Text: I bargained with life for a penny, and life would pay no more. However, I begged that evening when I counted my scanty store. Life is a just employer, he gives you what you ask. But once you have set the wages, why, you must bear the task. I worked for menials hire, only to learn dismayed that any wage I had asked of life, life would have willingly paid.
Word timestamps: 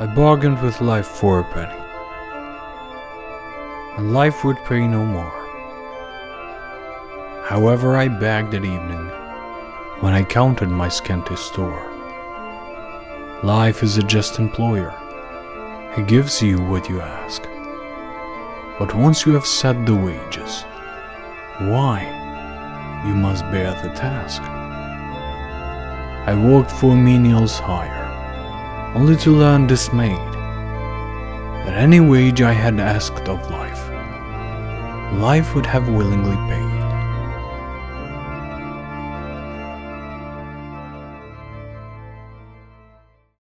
I 0.00 0.06
bargained 0.06 0.62
with 0.62 0.80
life 0.80 1.06
for 1.06 1.40
a 1.40 1.44
penny, 1.44 1.78
and 3.98 4.14
life 4.14 4.44
would 4.44 4.56
pay 4.64 4.86
no 4.86 5.04
more. 5.04 5.36
However, 7.44 7.98
I 7.98 8.08
begged 8.08 8.52
that 8.52 8.64
evening 8.64 9.10
when 10.00 10.14
I 10.14 10.24
counted 10.24 10.70
my 10.70 10.88
scanty 10.88 11.36
store. 11.36 11.84
Life 13.42 13.82
is 13.82 13.98
a 13.98 14.02
just 14.02 14.38
employer, 14.38 14.94
he 15.94 16.02
gives 16.02 16.40
you 16.40 16.62
what 16.62 16.88
you 16.88 17.02
ask. 17.02 17.42
But 18.78 18.94
once 18.94 19.26
you 19.26 19.34
have 19.34 19.44
set 19.44 19.84
the 19.84 19.94
wages, 19.94 20.62
why, 21.58 22.00
you 23.06 23.14
must 23.14 23.44
bear 23.50 23.74
the 23.82 23.94
task. 23.94 24.40
I 26.26 26.34
worked 26.34 26.70
for 26.70 26.94
menials 26.94 27.60
hire, 27.60 27.99
only 28.94 29.16
to 29.16 29.30
learn 29.30 29.66
dismayed 29.66 30.32
that 31.64 31.76
any 31.76 32.00
wage 32.00 32.42
I 32.42 32.52
had 32.52 32.80
asked 32.80 33.28
of 33.28 33.38
life, 33.50 33.88
life 35.20 35.54
would 35.54 35.66
have 35.66 35.88
willingly 35.88 36.36
paid. 36.48 36.69